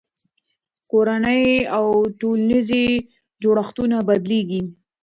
[0.89, 1.43] کورنۍ
[1.77, 1.85] او
[2.19, 2.69] ټولنیز
[3.41, 4.61] جوړښتونه بدلېږي.